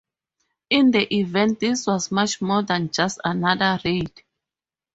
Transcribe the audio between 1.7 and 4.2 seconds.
was much more than just another raid.